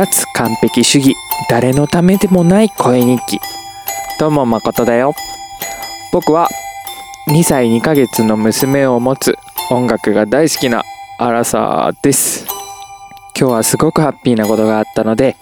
[0.00, 1.14] 脱完璧主義。
[1.50, 3.38] 誰のためでもない声日記。
[4.18, 5.12] どうも誠だよ。
[6.10, 6.48] 僕は
[7.28, 9.36] 2歳2ヶ月の娘を持つ
[9.70, 10.84] 音楽が大好きな
[11.18, 12.46] アラサーです。
[13.38, 15.36] 今日はすごくハッピーなことがあったので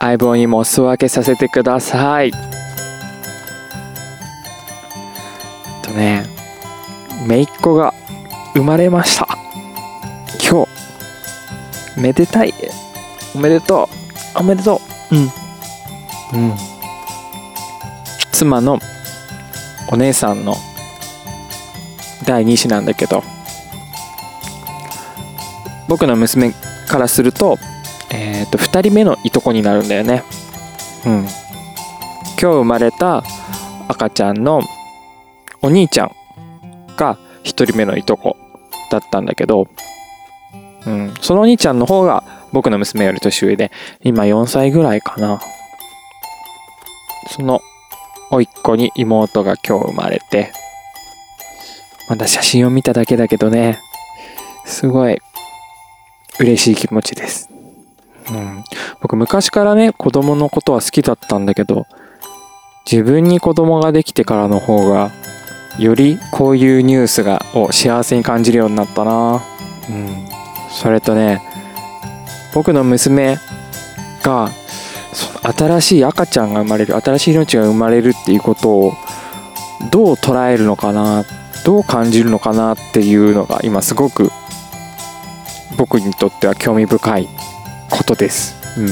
[0.00, 2.32] 相棒にもお裾分けさせてください。
[5.84, 6.26] とね
[7.28, 7.94] 姪っ子が
[8.54, 9.28] 生まれました。
[10.50, 10.66] 今
[11.94, 12.52] 日めでたい。
[13.38, 14.38] おめでとう。
[14.40, 14.80] おめでと
[15.12, 15.14] う。
[15.14, 15.18] う
[16.40, 16.48] ん。
[16.48, 16.56] うん。
[18.32, 18.80] 妻の
[19.92, 20.56] お姉さんの
[22.26, 23.22] 第2子なんだけど。
[25.86, 26.52] 僕の娘
[26.88, 27.58] からすると
[28.10, 30.24] えっ、ー、と2人目のいとこになるんだよね。
[31.06, 31.12] うん。
[31.22, 31.26] 今
[32.38, 33.22] 日生まれた
[33.86, 34.62] 赤ちゃんの
[35.62, 36.10] お兄ちゃん
[36.96, 38.36] が1人目のいとこ
[38.90, 39.68] だったんだけど、
[40.84, 43.70] うん、そのお兄ちゃんの方が僕の娘より年上で
[44.02, 45.40] 今4歳ぐらいかな。
[47.28, 47.60] その
[48.30, 50.52] 甥っ子に妹が今日生まれて
[52.08, 53.78] まだ写真を見ただけだけどね
[54.64, 55.18] すごい
[56.40, 57.50] 嬉しい気持ちです、
[58.30, 58.64] うん、
[59.00, 61.86] 僕昔からね子供のことは好きだったんだけど
[62.90, 65.10] 自分に子供ができてからの方が
[65.78, 69.42] よりこういうニュースがを幸せに感じるようになったな。
[69.88, 70.28] うん。
[70.70, 71.40] それとね
[72.54, 73.38] 僕の娘
[74.22, 74.50] が
[75.42, 78.92] 新しい赤ちゃんが生まれる新しい命が生まれるっていうことを
[79.90, 81.24] どう捉えるのかな
[81.64, 84.30] どう感じるのかなっていうのが今すごく
[85.76, 87.28] 僕にとっては興味深い
[87.90, 88.56] ことです。
[88.78, 88.88] うん。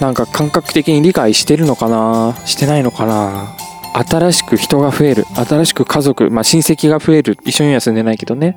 [0.00, 3.54] なんか感覚的に理解してるのかなしてないのかな
[3.92, 5.26] 新しく人が増える。
[5.34, 7.36] 新しく家族、まあ親戚が増える。
[7.44, 8.56] 一緒には住んでないけどね。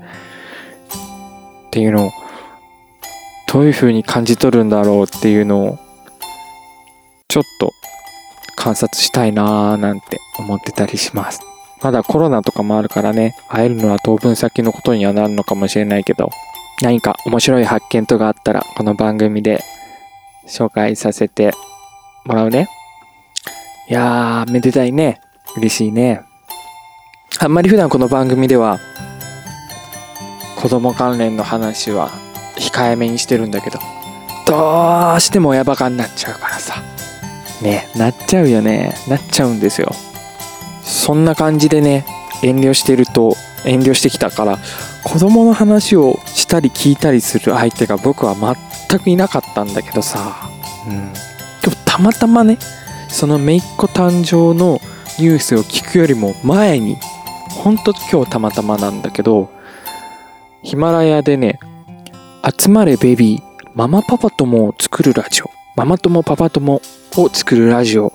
[1.68, 2.12] っていうのを、
[3.54, 5.80] どういう風に感じ取るんだろうっていうのを、
[7.28, 7.72] ちょっと
[8.56, 11.40] 観察したいなーなんて思ってたりします。
[11.84, 16.32] まだコロナとかもあるからね、会えるのは当分先のことにはなるのかもしれないけど、
[16.82, 19.64] 何か面白い発見とかあったら、この番組で
[20.48, 21.54] 紹介させて
[22.26, 22.68] もらうね。
[23.88, 25.22] いやー、めでたいね。
[25.58, 26.24] 嬉しいね。
[27.40, 28.80] あんまり普段この番組では、
[30.60, 32.10] 子供関連の話は
[32.58, 33.80] 控えめにしてるんだけど、
[34.46, 36.76] どうしても親バカになっちゃうからさ。
[37.62, 38.94] ね、なっちゃうよね。
[39.08, 39.92] なっちゃうんですよ。
[40.84, 42.06] そんな感じでね、
[42.42, 44.60] 遠慮してると、遠慮してきたから、
[45.04, 48.36] 子供の話をしたり聞いたりする相手が僕は
[48.90, 50.50] 全くいなかったんだけどさ、
[50.88, 51.14] うん。
[51.64, 52.58] 今日たまたまね、
[53.08, 54.82] その姪っ子誕生の
[55.20, 56.98] ニュースを聞くよりも前に、
[57.50, 59.50] ほんと今日たまたまなんだけど、
[60.64, 61.60] ヒマラヤでね、
[62.46, 63.42] 集まれベビー、
[63.74, 66.82] ママパパ友を作るラジオ、ママ友パパ友
[67.16, 68.12] を作るラジオっ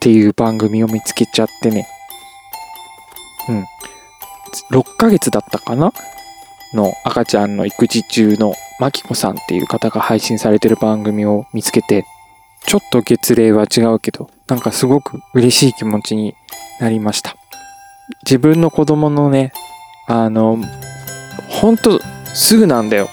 [0.00, 1.86] ていう番組を見つけちゃってね、
[3.50, 3.66] うん。
[4.78, 5.92] 6ヶ月だったかな？
[6.72, 12.06] の赤ちゃんの育児中のマキコさんっていう方が配信されてる番組を見つけて、
[12.66, 16.34] ちょっと月齢は違うけど、なんかすごく嬉しい気持ちに
[16.80, 17.36] なりました。
[18.24, 19.52] 自分の子供のね、
[20.06, 20.58] あの、
[21.50, 22.00] ほんと
[22.34, 23.10] すぐなんだよ。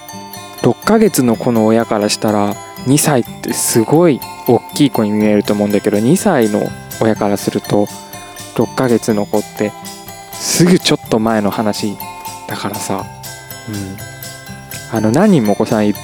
[0.62, 2.54] 6ヶ月の子の親からしたら
[2.86, 6.62] 2歳ってすごい大きい子に見えると思うんだけど2歳の
[7.00, 7.86] 親からすると
[8.54, 9.72] 6ヶ月の子って
[10.32, 11.96] すぐちょっと前の話
[12.48, 13.04] だからさ、
[13.68, 15.94] うん、あの何人もお子さんい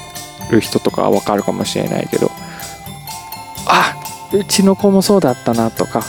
[0.50, 2.30] る人とかはわかるかもしれないけど
[3.66, 3.94] あ
[4.32, 6.02] うちの子もそうだったなとか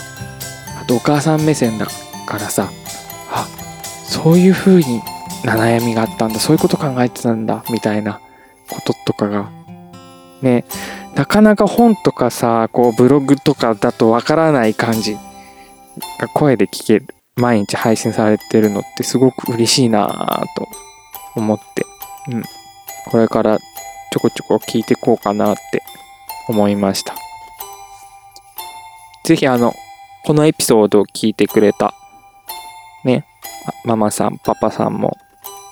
[0.82, 1.86] あとお母さん目線だ
[2.26, 2.72] からさ
[3.30, 3.48] あ
[4.04, 5.02] そういう風に
[5.44, 8.22] な悩みがあったんだそういうこと考えてたんだみたいな
[8.70, 9.50] こととかが
[10.42, 10.66] ね
[11.16, 15.18] なかなか本とかさこうブログとかだとわからない感じ
[16.20, 20.68] が声で聞ける毎日配信されてるのってすごく嬉しいなぁと
[21.36, 21.86] 思って、
[22.32, 22.44] うん。
[23.10, 25.82] これからちょこちょこ聞いていこうかなって
[26.48, 27.16] 思いました。
[29.24, 29.74] ぜひあの、
[30.26, 31.94] このエピソードを聞いてくれた、
[33.04, 33.26] ね、
[33.84, 35.18] ママさん、パパさんも、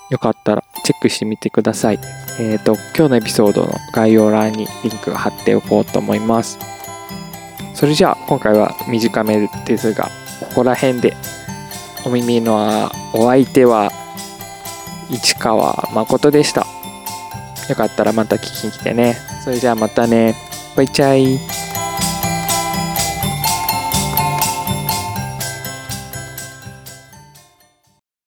[0.10, 2.00] よかったらチェックしてみてください。
[2.40, 6.60] えっ、ー、と、今日のエピソードの概要欄にリンク貼っておこうと思います。
[7.74, 11.16] それじゃあ、今回は短めですが、ここら辺で
[12.06, 13.92] お耳のお相手は
[15.10, 16.66] 市川誠でした。
[17.70, 19.16] よかったらまた聞きに来てね。
[19.44, 20.36] それじゃあまたね。
[20.76, 21.51] バイチャイ。